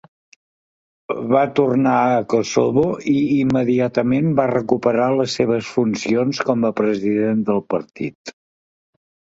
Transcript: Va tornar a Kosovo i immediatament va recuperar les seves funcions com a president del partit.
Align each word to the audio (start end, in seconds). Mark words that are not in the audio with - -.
Va 1.33 1.41
tornar 1.59 1.97
a 2.13 2.23
Kosovo 2.35 2.85
i 3.13 3.15
immediatament 3.43 4.33
va 4.41 4.49
recuperar 4.55 5.13
les 5.21 5.37
seves 5.41 5.71
funcions 5.77 6.43
com 6.51 6.69
a 6.73 6.75
president 6.83 7.47
del 7.53 7.65
partit. 7.77 8.39